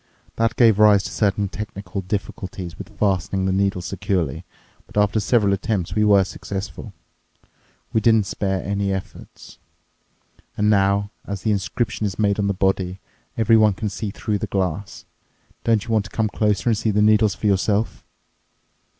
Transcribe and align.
That 0.37 0.55
gave 0.55 0.79
rise 0.79 1.03
to 1.03 1.11
certain 1.11 1.47
technical 1.47 2.01
difficulties 2.01 2.75
with 2.75 2.97
fastening 2.97 3.45
the 3.45 3.51
needles 3.51 3.85
securely, 3.85 4.45
but 4.87 4.97
after 4.97 5.19
several 5.19 5.53
attempts 5.53 5.93
we 5.93 6.03
were 6.03 6.23
successful. 6.23 6.91
We 7.93 8.01
didn't 8.01 8.25
spare 8.25 8.63
any 8.63 8.91
efforts. 8.91 9.59
And 10.57 10.71
now, 10.71 11.11
as 11.27 11.43
the 11.43 11.51
inscription 11.51 12.07
is 12.07 12.17
made 12.17 12.39
on 12.39 12.47
the 12.47 12.53
body, 12.55 12.99
everyone 13.37 13.73
can 13.73 13.89
see 13.89 14.09
through 14.09 14.39
the 14.39 14.47
glass. 14.47 15.05
Don't 15.63 15.85
you 15.85 15.91
want 15.91 16.05
to 16.05 16.09
come 16.09 16.29
closer 16.29 16.69
and 16.69 16.75
see 16.79 16.89
the 16.89 17.03
needles 17.03 17.35
for 17.35 17.45
yourself." 17.45 18.03